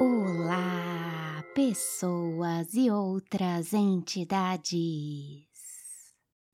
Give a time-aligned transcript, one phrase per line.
[0.00, 4.78] Olá, pessoas e outras entidades.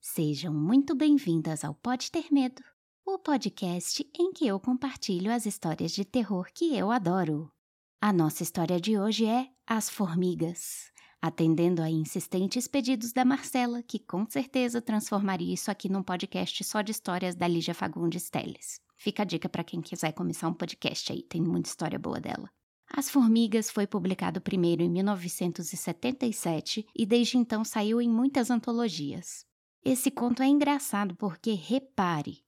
[0.00, 2.62] Sejam muito bem-vindas ao Pode Ter Medo,
[3.04, 7.52] o podcast em que eu compartilho as histórias de terror que eu adoro.
[8.00, 10.90] A nossa história de hoje é As Formigas,
[11.20, 16.80] atendendo a insistentes pedidos da Marcela, que com certeza transformaria isso aqui num podcast só
[16.80, 18.80] de histórias da Lígia Fagundes Teles.
[18.96, 22.48] Fica a dica para quem quiser começar um podcast aí, tem muita história boa dela.
[22.96, 29.44] As Formigas foi publicado primeiro em 1977 e desde então saiu em muitas antologias.
[29.84, 32.44] Esse conto é engraçado porque, repare,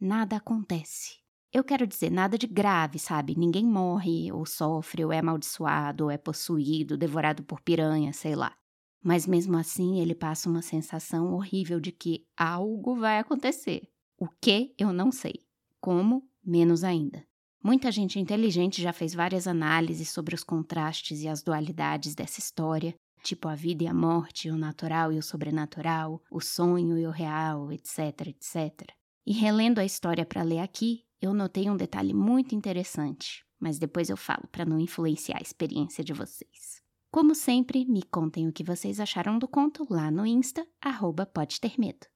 [0.00, 1.18] nada acontece.
[1.52, 3.36] Eu quero dizer, nada de grave, sabe?
[3.36, 8.56] Ninguém morre, ou sofre, ou é amaldiçoado, ou é possuído, devorado por piranha, sei lá.
[9.02, 13.90] Mas mesmo assim, ele passa uma sensação horrível de que algo vai acontecer.
[14.16, 15.44] O que eu não sei.
[15.80, 17.28] Como, menos ainda.
[17.62, 22.94] Muita gente inteligente já fez várias análises sobre os contrastes e as dualidades dessa história,
[23.22, 27.10] tipo a vida e a morte, o natural e o sobrenatural, o sonho e o
[27.10, 28.90] real, etc, etc.
[29.26, 34.08] E relendo a história para ler aqui, eu notei um detalhe muito interessante, mas depois
[34.08, 36.80] eu falo para não influenciar a experiência de vocês.
[37.10, 41.60] Como sempre, me contem o que vocês acharam do conto lá no Insta, arroba pode
[41.60, 42.06] ter medo.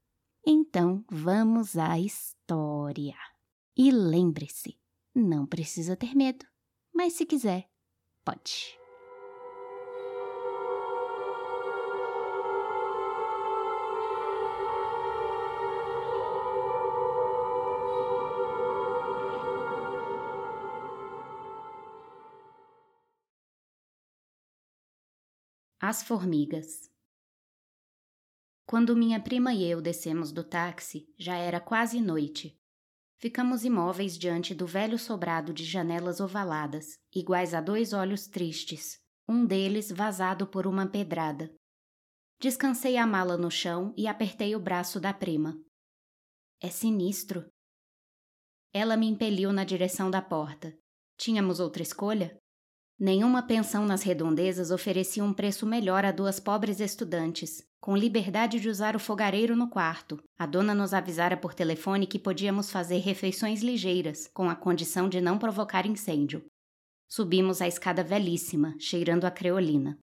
[0.46, 3.16] Então, vamos à história.
[3.76, 4.78] E lembre-se,
[5.14, 6.44] não precisa ter medo,
[6.92, 7.70] mas se quiser,
[8.24, 8.76] pode.
[25.80, 26.90] As formigas.
[28.66, 32.58] Quando minha prima e eu descemos do táxi, já era quase noite
[33.18, 38.98] Ficamos imóveis diante do velho sobrado de janelas ovaladas, iguais a dois olhos tristes,
[39.28, 41.50] um deles vazado por uma pedrada.
[42.40, 45.56] Descansei a mala no chão e apertei o braço da prima.
[46.60, 47.48] É sinistro.
[48.72, 50.76] Ela me impeliu na direção da porta.
[51.16, 52.36] Tínhamos outra escolha?
[52.98, 58.70] Nenhuma pensão nas redondezas oferecia um preço melhor a duas pobres estudantes, com liberdade de
[58.70, 60.18] usar o fogareiro no quarto.
[60.38, 65.20] A dona nos avisara por telefone que podíamos fazer refeições ligeiras, com a condição de
[65.20, 66.42] não provocar incêndio.
[67.06, 69.98] Subimos a escada velhíssima, cheirando a creolina.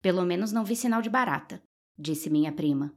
[0.00, 1.60] Pelo menos não vi sinal de barata,
[1.98, 2.94] disse minha prima.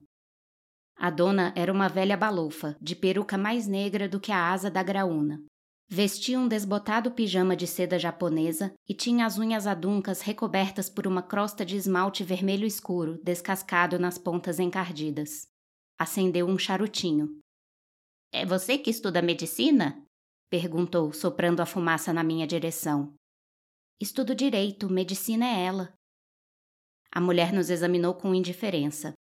[0.96, 4.84] A dona era uma velha balofa, de peruca mais negra do que a asa da
[4.84, 5.44] graúna.
[5.90, 11.24] Vestia um desbotado pijama de seda japonesa e tinha as unhas aduncas recobertas por uma
[11.24, 15.48] crosta de esmalte vermelho escuro, descascado nas pontas encardidas.
[15.98, 17.40] Acendeu um charutinho.
[18.34, 20.03] É você que estuda medicina?
[20.50, 23.14] perguntou, soprando a fumaça na minha direção.
[24.00, 25.94] Estudo direito, medicina é ela.
[27.14, 29.14] A mulher nos examinou com indiferença.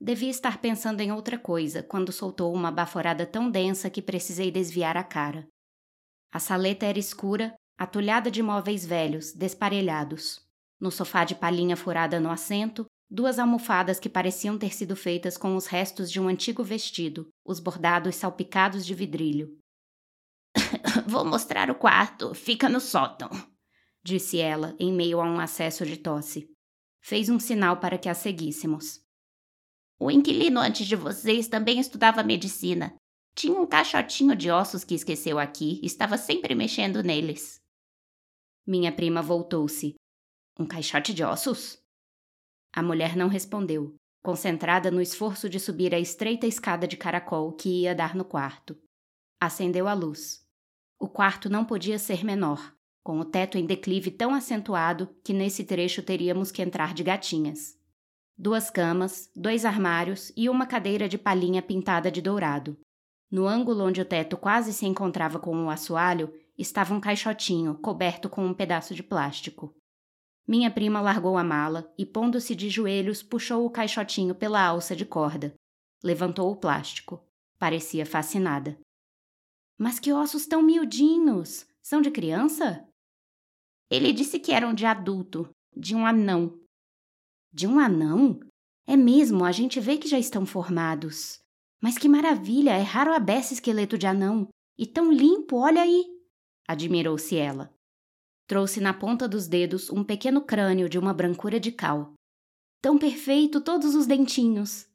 [0.00, 4.96] Devia estar pensando em outra coisa quando soltou uma baforada tão densa que precisei desviar
[4.96, 5.48] a cara.
[6.32, 10.40] A saleta era escura, atulhada de móveis velhos, desparelhados.
[10.80, 15.56] No sofá de palhinha furada no assento, duas almofadas que pareciam ter sido feitas com
[15.56, 19.58] os restos de um antigo vestido, os bordados salpicados de vidrilho.
[21.06, 23.30] Vou mostrar o quarto, fica no sótão,
[24.02, 26.48] disse ela, em meio a um acesso de tosse.
[27.00, 29.00] Fez um sinal para que a seguíssemos.
[29.98, 32.94] O inquilino antes de vocês também estudava medicina.
[33.38, 37.62] Tinha um caixotinho de ossos que esqueceu aqui, estava sempre mexendo neles.
[38.66, 39.94] Minha prima voltou-se.
[40.58, 41.78] Um caixote de ossos?
[42.74, 43.94] A mulher não respondeu,
[44.24, 48.76] concentrada no esforço de subir a estreita escada de caracol que ia dar no quarto.
[49.40, 50.44] Acendeu a luz.
[50.98, 52.74] O quarto não podia ser menor,
[53.04, 57.78] com o teto em declive tão acentuado que nesse trecho teríamos que entrar de gatinhas.
[58.36, 62.76] Duas camas, dois armários e uma cadeira de palhinha pintada de dourado.
[63.30, 68.28] No ângulo onde o teto quase se encontrava com o assoalho, estava um caixotinho coberto
[68.28, 69.74] com um pedaço de plástico.
[70.46, 75.04] Minha prima largou a mala e, pondo-se de joelhos, puxou o caixotinho pela alça de
[75.04, 75.54] corda.
[76.02, 77.22] Levantou o plástico.
[77.58, 78.78] Parecia fascinada.
[79.76, 81.66] Mas que ossos tão miudinhos!
[81.82, 82.86] São de criança?
[83.90, 86.58] Ele disse que eram de adulto, de um anão.
[87.52, 88.40] De um anão?
[88.86, 91.40] É mesmo, a gente vê que já estão formados.
[91.80, 92.72] Mas que maravilha!
[92.76, 94.48] É raro a beça esqueleto de anão.
[94.76, 96.04] E tão limpo, olha aí!
[96.66, 97.72] Admirou-se ela.
[98.46, 102.14] Trouxe na ponta dos dedos um pequeno crânio de uma brancura de cal.
[102.80, 104.88] Tão perfeito, todos os dentinhos.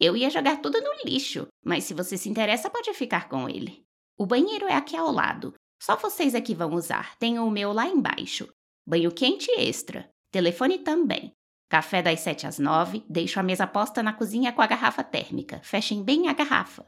[0.00, 3.84] Eu ia jogar tudo no lixo, mas se você se interessa, pode ficar com ele.
[4.16, 5.54] O banheiro é aqui ao lado.
[5.82, 7.16] Só vocês aqui vão usar.
[7.18, 8.48] Tenho o meu lá embaixo.
[8.86, 10.08] Banho quente extra.
[10.30, 11.32] Telefone também.
[11.68, 15.60] Café das sete às nove, deixo a mesa posta na cozinha com a garrafa térmica.
[15.62, 16.86] Fechem bem a garrafa.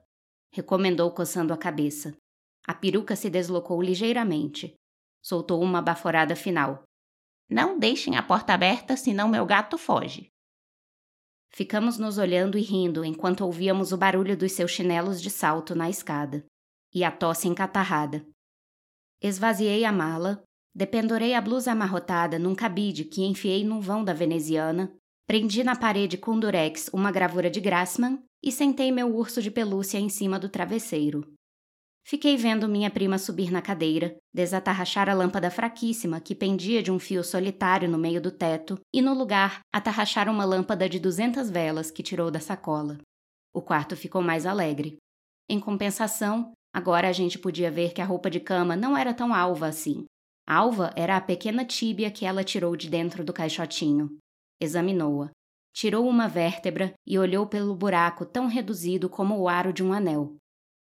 [0.53, 2.17] Recomendou coçando a cabeça.
[2.67, 4.75] A peruca se deslocou ligeiramente.
[5.23, 6.83] Soltou uma baforada final.
[7.49, 10.29] Não deixem a porta aberta, senão meu gato foge.
[11.51, 15.89] Ficamos nos olhando e rindo enquanto ouvíamos o barulho dos seus chinelos de salto na
[15.89, 16.45] escada
[16.95, 18.27] e a tosse encatarrada.
[19.23, 20.43] Esvaziei a mala,
[20.77, 24.93] dependurei a blusa amarrotada num cabide que enfiei no vão da veneziana,
[25.27, 29.99] prendi na parede com durex uma gravura de Grassman e sentei meu urso de pelúcia
[29.99, 31.27] em cima do travesseiro.
[32.05, 36.99] Fiquei vendo minha prima subir na cadeira, desatarrachar a lâmpada fraquíssima que pendia de um
[36.99, 41.91] fio solitário no meio do teto e, no lugar, atarrachar uma lâmpada de duzentas velas
[41.91, 42.99] que tirou da sacola.
[43.53, 44.99] O quarto ficou mais alegre.
[45.49, 49.35] Em compensação, agora a gente podia ver que a roupa de cama não era tão
[49.35, 50.05] alva assim.
[50.47, 54.17] Alva era a pequena tíbia que ela tirou de dentro do caixotinho.
[54.61, 55.31] Examinou-a.
[55.75, 60.37] Tirou uma vértebra e olhou pelo buraco tão reduzido como o aro de um anel.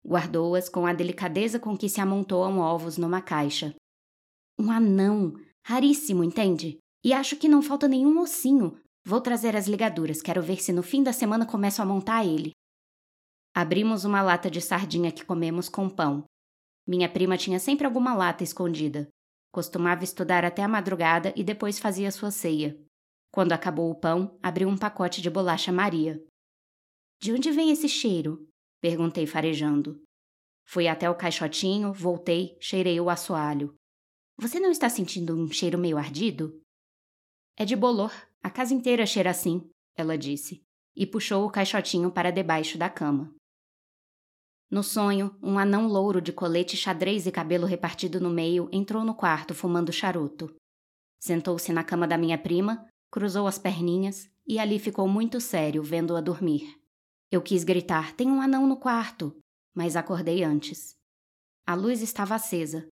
[0.06, 3.76] Guardou-as com a delicadeza com que se amontoam ovos numa caixa.
[4.58, 5.34] Um anão!
[5.66, 6.80] Raríssimo, entende?
[7.04, 8.80] E acho que não falta nenhum ossinho.
[9.06, 12.52] Vou trazer as ligaduras, quero ver se no fim da semana começo a montar ele.
[13.54, 16.24] Abrimos uma lata de sardinha que comemos com pão.
[16.88, 19.08] Minha prima tinha sempre alguma lata escondida.
[19.52, 22.80] Costumava estudar até a madrugada e depois fazia sua ceia.
[23.32, 26.24] Quando acabou o pão, abriu um pacote de bolacha Maria.
[27.22, 28.48] De onde vem esse cheiro?
[28.82, 30.02] Perguntei farejando.
[30.68, 33.76] Fui até o caixotinho, voltei, cheirei o assoalho.
[34.38, 36.62] Você não está sentindo um cheiro meio ardido?
[37.58, 38.14] É de bolor.
[38.42, 40.62] A casa inteira cheira assim, ela disse,
[40.96, 43.36] e puxou o caixotinho para debaixo da cama.
[44.72, 49.16] No sonho, um anão louro de colete xadrez e cabelo repartido no meio entrou no
[49.16, 50.56] quarto fumando charuto.
[51.20, 56.22] Sentou-se na cama da minha prima, cruzou as perninhas e ali ficou muito sério vendo-a
[56.22, 56.80] dormir.
[57.32, 59.36] Eu quis gritar: tem um anão no quarto!
[59.76, 60.96] Mas acordei antes.
[61.66, 62.88] A luz estava acesa.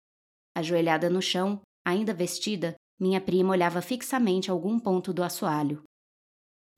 [0.57, 5.83] Ajoelhada no chão, ainda vestida, minha prima olhava fixamente algum ponto do assoalho.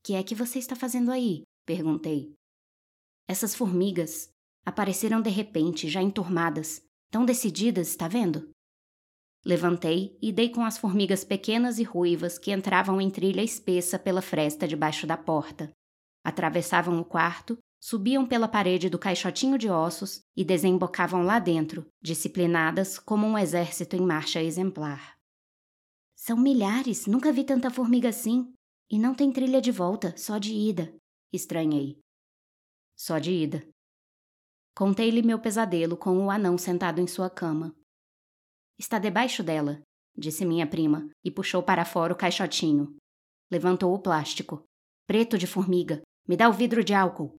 [0.02, 1.42] Que é que você está fazendo aí?
[1.66, 2.32] perguntei.
[3.28, 4.30] Essas formigas
[4.66, 8.50] apareceram de repente, já enturmadas, tão decididas, está vendo?
[9.44, 14.20] Levantei e dei com as formigas pequenas e ruivas que entravam em trilha espessa pela
[14.20, 15.72] fresta debaixo da porta
[16.26, 22.98] atravessavam o quarto, subiam pela parede do caixotinho de ossos e desembocavam lá dentro, disciplinadas
[22.98, 25.16] como um exército em marcha exemplar.
[26.16, 28.52] São milhares, nunca vi tanta formiga assim.
[28.90, 30.92] E não tem trilha de volta, só de ida.
[31.32, 31.96] Estranhei.
[32.96, 33.64] Só de ida.
[34.76, 37.74] Contei-lhe meu pesadelo com o anão sentado em sua cama.
[38.78, 39.80] Está debaixo dela,
[40.14, 42.94] disse minha prima, e puxou para fora o caixotinho.
[43.50, 44.62] Levantou o plástico.
[45.06, 47.34] Preto de formiga, me dá o vidro de álcool.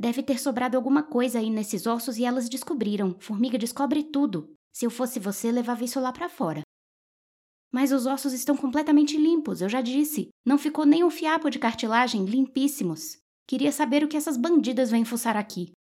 [0.00, 3.16] Deve ter sobrado alguma coisa aí nesses ossos e elas descobriram.
[3.20, 4.52] Formiga descobre tudo.
[4.74, 6.62] Se eu fosse você, levava isso lá para fora.
[7.72, 10.30] Mas os ossos estão completamente limpos, eu já disse.
[10.44, 13.18] Não ficou nem um fiapo de cartilagem, limpíssimos.
[13.46, 15.72] Queria saber o que essas bandidas vêm fuçar aqui.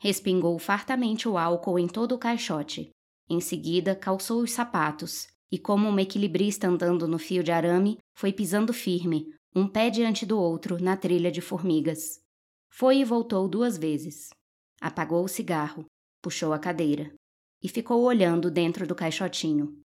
[0.00, 2.90] Respingou fartamente o álcool em todo o caixote.
[3.28, 8.32] Em seguida, calçou os sapatos e, como uma equilibrista andando no fio de arame, foi
[8.32, 12.18] pisando firme, um pé diante do outro na trilha de formigas.
[12.72, 14.30] Foi e voltou duas vezes.
[14.80, 15.84] Apagou o cigarro,
[16.22, 17.12] puxou a cadeira
[17.62, 19.82] e ficou olhando dentro do caixotinho.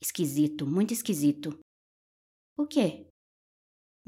[0.00, 1.58] Esquisito, muito esquisito.
[2.56, 3.07] O quê?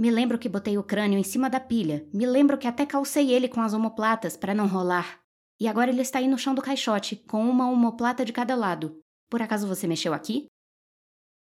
[0.01, 2.09] Me lembro que botei o crânio em cima da pilha.
[2.11, 5.21] Me lembro que até calcei ele com as omoplatas para não rolar.
[5.61, 8.99] E agora ele está aí no chão do caixote, com uma omoplata de cada lado.
[9.29, 10.47] Por acaso você mexeu aqui?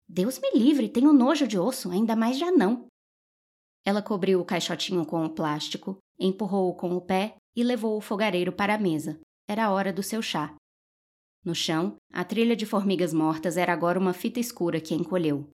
[0.10, 2.86] Deus me livre, tenho nojo de osso, ainda mais já não.
[3.86, 8.52] Ela cobriu o caixotinho com o plástico, empurrou-o com o pé e levou o fogareiro
[8.52, 9.22] para a mesa.
[9.48, 10.54] Era a hora do seu chá.
[11.46, 15.50] No chão, a trilha de formigas mortas era agora uma fita escura que encolheu.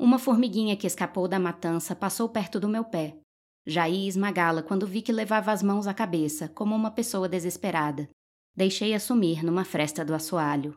[0.00, 3.18] Uma formiguinha que escapou da matança passou perto do meu pé.
[3.66, 8.08] Já ia esmagá-la quando vi que levava as mãos à cabeça, como uma pessoa desesperada.
[8.56, 10.74] Deixei-a sumir numa fresta do assoalho.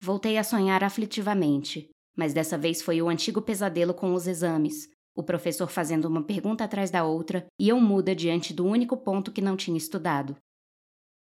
[0.00, 5.24] Voltei a sonhar aflitivamente, mas dessa vez foi o antigo pesadelo com os exames, o
[5.24, 9.42] professor fazendo uma pergunta atrás da outra e eu muda diante do único ponto que
[9.42, 10.36] não tinha estudado.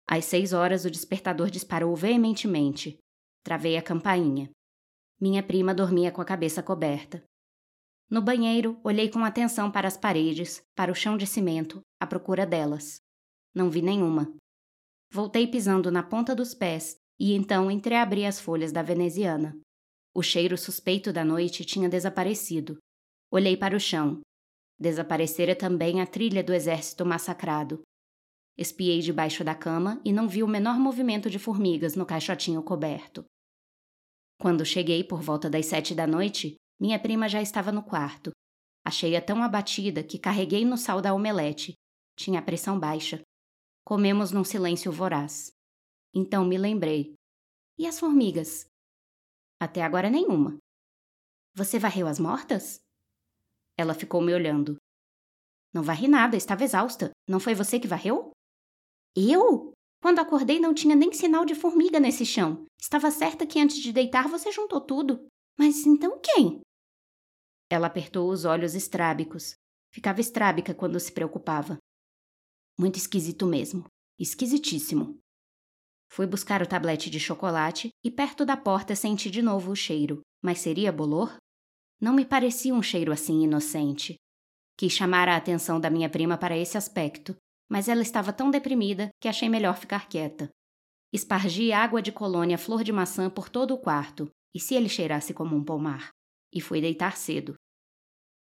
[0.08, 2.98] Às seis horas, o despertador disparou veementemente.
[3.44, 4.50] Travei a campainha.
[5.22, 7.24] Minha prima dormia com a cabeça coberta.
[8.10, 12.44] No banheiro, olhei com atenção para as paredes, para o chão de cimento, à procura
[12.44, 13.00] delas.
[13.54, 14.34] Não vi nenhuma.
[15.14, 19.56] Voltei pisando na ponta dos pés e então entreabri as folhas da veneziana.
[20.12, 22.80] O cheiro suspeito da noite tinha desaparecido.
[23.30, 24.22] Olhei para o chão.
[24.80, 27.84] Desaparecera também a trilha do exército massacrado.
[28.58, 33.24] Espiei debaixo da cama e não vi o menor movimento de formigas no caixotinho coberto.
[34.42, 38.32] Quando cheguei por volta das sete da noite, minha prima já estava no quarto.
[38.84, 41.76] Achei-a tão abatida que carreguei no sal da omelete.
[42.16, 43.22] Tinha a pressão baixa.
[43.86, 45.52] Comemos num silêncio voraz.
[46.12, 47.14] Então me lembrei.
[47.78, 48.66] E as formigas?
[49.60, 50.58] Até agora nenhuma.
[51.54, 52.80] Você varreu as mortas?
[53.78, 54.76] Ela ficou me olhando.
[55.72, 57.12] Não varri nada, estava exausta.
[57.30, 58.32] Não foi você que varreu?
[59.16, 59.72] Eu?
[60.02, 62.66] Quando acordei não tinha nem sinal de formiga nesse chão.
[62.82, 65.28] Estava certa que antes de deitar você juntou tudo.
[65.58, 66.62] Mas então quem?
[67.70, 69.54] Ela apertou os olhos estrábicos.
[69.94, 71.78] Ficava estrábica quando se preocupava.
[72.80, 73.86] Muito esquisito mesmo.
[74.20, 75.20] Esquisitíssimo.
[76.12, 80.22] Fui buscar o tablete de chocolate e perto da porta senti de novo o cheiro.
[80.44, 81.38] Mas seria bolor?
[82.02, 84.16] Não me parecia um cheiro assim inocente.
[84.76, 87.38] Quis chamar a atenção da minha prima para esse aspecto,
[87.72, 90.50] mas ela estava tão deprimida que achei melhor ficar quieta.
[91.14, 95.34] Espargi água de colônia flor de maçã por todo o quarto, e se ele cheirasse
[95.34, 96.10] como um pomar?
[96.54, 97.56] E fui deitar cedo.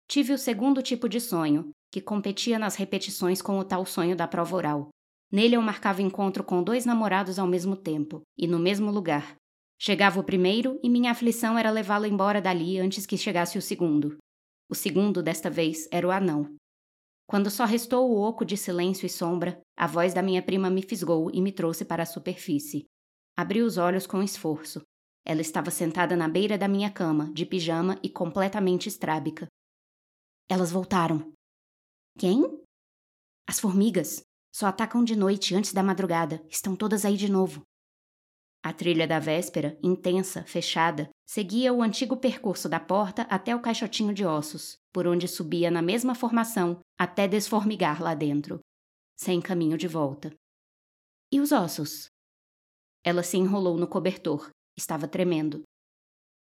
[0.07, 4.27] Tive o segundo tipo de sonho, que competia nas repetições com o tal sonho da
[4.27, 4.89] prova oral.
[5.31, 9.35] Nele eu marcava encontro com dois namorados ao mesmo tempo, e no mesmo lugar.
[9.81, 14.17] Chegava o primeiro e minha aflição era levá-lo embora dali antes que chegasse o segundo.
[14.69, 16.55] O segundo, desta vez, era o anão.
[17.27, 20.83] Quando só restou o oco de silêncio e sombra, a voz da minha prima me
[20.83, 22.85] fisgou e me trouxe para a superfície.
[23.35, 24.81] Abri os olhos com esforço.
[25.25, 29.47] Ela estava sentada na beira da minha cama, de pijama e completamente estrábica.
[30.47, 31.33] Elas voltaram.
[32.17, 32.43] Quem?
[33.47, 34.21] As formigas.
[34.53, 36.45] Só atacam de noite, antes da madrugada.
[36.47, 37.63] Estão todas aí de novo.
[38.65, 44.11] A trilha da véspera, intensa, fechada, seguia o antigo percurso da porta até o caixotinho
[44.11, 48.59] de ossos, por onde subia na mesma formação até desformigar lá dentro,
[49.15, 50.33] sem caminho de volta.
[51.31, 52.07] E os ossos?
[53.05, 54.49] Ela se enrolou no cobertor.
[54.75, 55.61] Estava tremendo.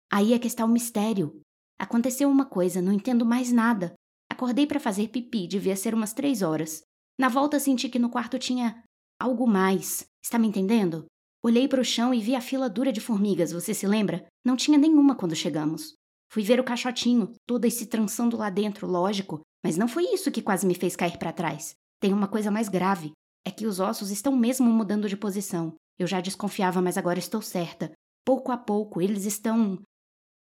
[0.09, 1.41] Aí é que está o mistério.
[1.77, 3.93] Aconteceu uma coisa, não entendo mais nada.
[4.31, 6.81] Acordei para fazer pipi, devia ser umas três horas.
[7.19, 8.81] Na volta senti que no quarto tinha
[9.21, 10.07] algo mais.
[10.23, 11.05] Está me entendendo?
[11.45, 14.25] Olhei para o chão e vi a fila dura de formigas, você se lembra?
[14.43, 15.93] Não tinha nenhuma quando chegamos.
[16.27, 20.41] Fui ver o caixotinho, todas se trançando lá dentro, lógico, mas não foi isso que
[20.41, 21.75] quase me fez cair para trás.
[21.99, 23.11] Tem uma coisa mais grave.
[23.45, 25.75] É que os ossos estão mesmo mudando de posição.
[25.99, 27.91] Eu já desconfiava, mas agora estou certa.
[28.25, 29.79] Pouco a pouco, eles estão.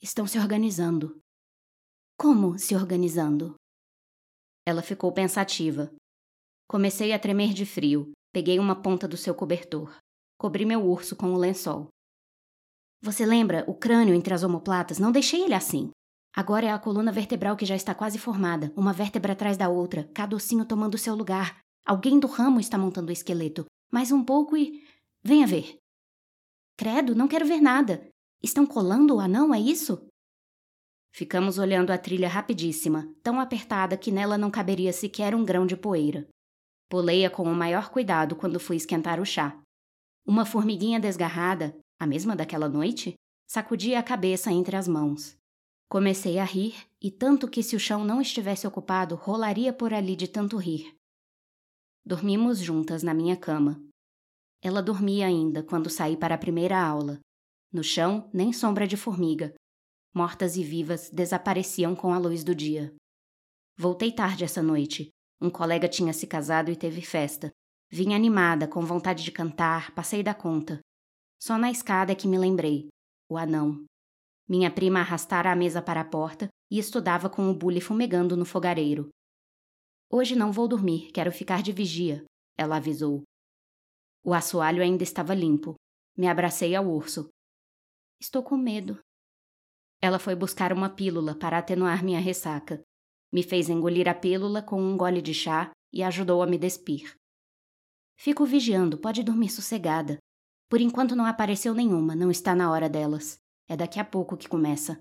[0.02, 1.19] estão se organizando.
[2.19, 3.54] Como se organizando?
[4.66, 5.90] Ela ficou pensativa.
[6.69, 8.12] Comecei a tremer de frio.
[8.35, 9.99] Peguei uma ponta do seu cobertor.
[10.40, 11.88] Cobri meu urso com o lençol.
[13.02, 14.99] Você lembra o crânio entre as omoplatas?
[14.99, 15.90] Não deixei ele assim.
[16.35, 20.09] Agora é a coluna vertebral que já está quase formada, uma vértebra atrás da outra,
[20.14, 21.59] cada ossinho tomando seu lugar.
[21.85, 23.66] Alguém do ramo está montando o esqueleto.
[23.92, 24.82] Mais um pouco e.
[25.23, 25.76] Venha ver.
[26.75, 28.09] Credo, não quero ver nada.
[28.42, 30.09] Estão colando o anão, é isso?
[31.14, 35.76] Ficamos olhando a trilha rapidíssima, tão apertada que nela não caberia sequer um grão de
[35.76, 36.26] poeira.
[36.88, 39.61] Pulei-a com o maior cuidado quando fui esquentar o chá.
[40.27, 43.15] Uma formiguinha desgarrada, a mesma daquela noite,
[43.47, 45.37] sacudia a cabeça entre as mãos.
[45.89, 50.15] Comecei a rir, e tanto que se o chão não estivesse ocupado, rolaria por ali
[50.15, 50.95] de tanto rir.
[52.05, 53.83] Dormimos juntas na minha cama.
[54.62, 57.19] Ela dormia ainda quando saí para a primeira aula.
[57.73, 59.55] No chão, nem sombra de formiga.
[60.15, 62.95] Mortas e vivas desapareciam com a luz do dia.
[63.77, 65.11] Voltei tarde essa noite,
[65.41, 67.50] um colega tinha se casado e teve festa.
[67.92, 70.80] Vim animada, com vontade de cantar, passei da conta.
[71.42, 72.88] Só na escada é que me lembrei.
[73.28, 73.85] O anão.
[74.49, 78.44] Minha prima arrastara a mesa para a porta e estudava com o bule fumegando no
[78.44, 79.09] fogareiro.
[80.09, 82.25] Hoje não vou dormir, quero ficar de vigia,
[82.56, 83.23] ela avisou.
[84.25, 85.75] O assoalho ainda estava limpo.
[86.16, 87.28] Me abracei ao urso.
[88.20, 88.99] Estou com medo.
[90.00, 92.82] Ela foi buscar uma pílula para atenuar minha ressaca.
[93.32, 97.14] Me fez engolir a pílula com um gole de chá e ajudou a me despir.
[98.23, 100.19] Fico vigiando, pode dormir sossegada.
[100.69, 103.39] Por enquanto não apareceu nenhuma, não está na hora delas.
[103.67, 104.99] É daqui a pouco que começa.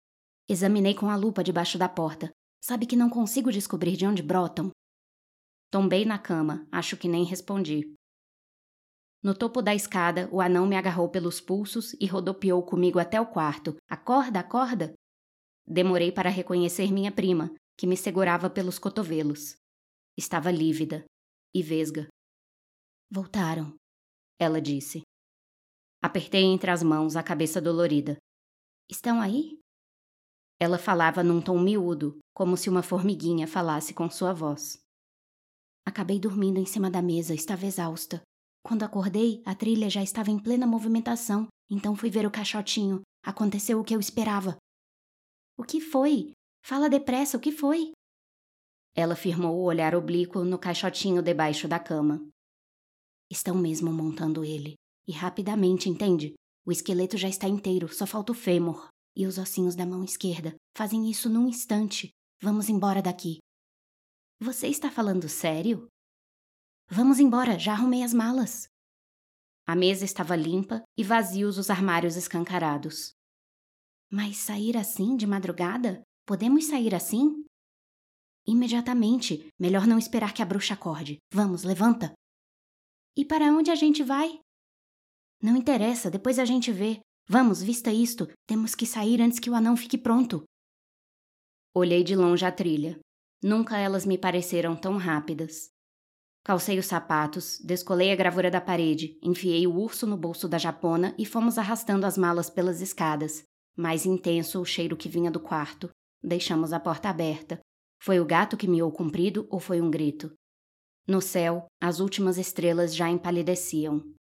[0.48, 2.32] Examinei com a lupa debaixo da porta.
[2.64, 4.72] Sabe que não consigo descobrir de onde brotam?
[5.70, 7.94] Tombei na cama, acho que nem respondi.
[9.22, 13.26] No topo da escada, o anão me agarrou pelos pulsos e rodopiou comigo até o
[13.26, 13.76] quarto.
[13.90, 14.94] Acorda, acorda!
[15.68, 19.58] Demorei para reconhecer minha prima, que me segurava pelos cotovelos.
[20.18, 21.04] Estava lívida
[21.54, 22.08] e vesga.
[23.12, 23.74] Voltaram,
[24.40, 25.02] ela disse.
[26.00, 28.18] Apertei entre as mãos a cabeça dolorida.
[28.88, 29.60] Estão aí?
[30.60, 34.80] Ela falava num tom miúdo, como se uma formiguinha falasse com sua voz.
[35.86, 38.22] Acabei dormindo em cima da mesa, estava exausta.
[38.64, 43.02] Quando acordei, a trilha já estava em plena movimentação, então fui ver o caixotinho.
[43.24, 44.56] Aconteceu o que eu esperava.
[45.58, 46.32] O que foi?
[46.64, 47.92] Fala depressa, o que foi?
[48.96, 52.22] Ela firmou o olhar oblíquo no caixotinho debaixo da cama.
[53.30, 54.76] Estão mesmo montando ele.
[55.08, 56.34] E rapidamente, entende?
[56.66, 58.88] O esqueleto já está inteiro, só falta o fêmur.
[59.16, 60.56] E os ossinhos da mão esquerda.
[60.76, 62.10] Fazem isso num instante.
[62.42, 63.40] Vamos embora daqui.
[64.40, 65.88] Você está falando sério?
[66.90, 68.68] Vamos embora, já arrumei as malas.
[69.68, 73.12] A mesa estava limpa e vazios os armários escancarados.
[74.12, 76.02] Mas sair assim de madrugada?
[76.26, 77.46] Podemos sair assim?
[78.48, 79.48] Imediatamente.
[79.60, 81.18] Melhor não esperar que a bruxa acorde.
[81.32, 82.14] Vamos, levanta.
[83.20, 84.40] E para onde a gente vai?
[85.44, 87.02] Não interessa, depois a gente vê.
[87.28, 88.26] Vamos, vista isto.
[88.48, 90.46] Temos que sair antes que o anão fique pronto.
[91.76, 92.98] Olhei de longe a trilha.
[93.44, 95.68] Nunca elas me pareceram tão rápidas.
[96.46, 101.14] Calcei os sapatos, descolei a gravura da parede, enfiei o urso no bolso da japona
[101.20, 103.44] e fomos arrastando as malas pelas escadas.
[103.76, 105.90] Mais intenso o cheiro que vinha do quarto.
[106.24, 107.60] Deixamos a porta aberta.
[108.02, 110.32] Foi o gato que miou comprido ou foi um grito?
[111.10, 114.14] No céu, as últimas estrelas já empalideciam.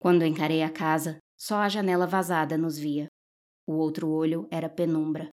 [0.00, 3.06] Quando encarei a casa, só a janela vazada nos via.
[3.64, 5.28] O outro olho era penumbra.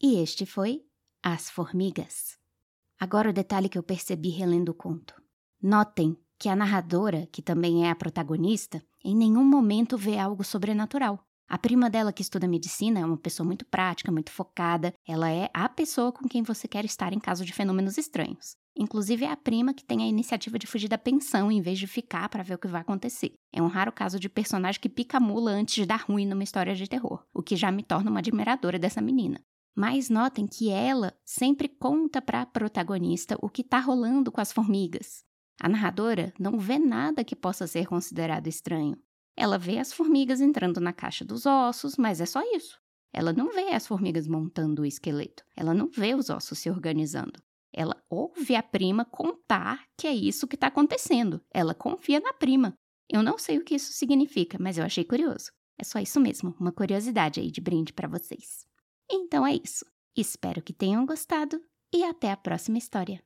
[0.00, 0.82] E este foi
[1.22, 2.38] As Formigas.
[2.98, 5.14] Agora o detalhe que eu percebi relendo o conto.
[5.60, 11.22] Notem que a narradora, que também é a protagonista, em nenhum momento vê algo sobrenatural.
[11.52, 14.94] A prima dela que estuda medicina é uma pessoa muito prática, muito focada.
[15.06, 18.56] Ela é a pessoa com quem você quer estar em caso de fenômenos estranhos.
[18.74, 21.86] Inclusive é a prima que tem a iniciativa de fugir da pensão em vez de
[21.86, 23.34] ficar para ver o que vai acontecer.
[23.52, 26.74] É um raro caso de personagem que pica mula antes de dar ruim numa história
[26.74, 29.38] de terror, o que já me torna uma admiradora dessa menina.
[29.76, 34.50] Mas notem que ela sempre conta para a protagonista o que está rolando com as
[34.50, 35.22] formigas.
[35.60, 38.96] A narradora não vê nada que possa ser considerado estranho.
[39.36, 42.78] Ela vê as formigas entrando na caixa dos ossos, mas é só isso.
[43.12, 45.44] Ela não vê as formigas montando o esqueleto.
[45.56, 47.42] Ela não vê os ossos se organizando.
[47.74, 51.40] Ela ouve a prima contar que é isso que está acontecendo.
[51.52, 52.74] Ela confia na prima.
[53.10, 55.50] Eu não sei o que isso significa, mas eu achei curioso.
[55.78, 58.66] É só isso mesmo, uma curiosidade aí de brinde para vocês.
[59.10, 59.84] Então é isso.
[60.16, 61.60] Espero que tenham gostado
[61.92, 63.20] e até a próxima história.